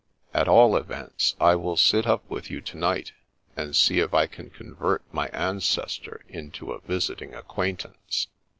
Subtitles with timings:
[0.33, 3.11] At all events, I will sit up with you to night,
[3.55, 8.25] and see if I can convert my ancestor into a visiting acquaintance.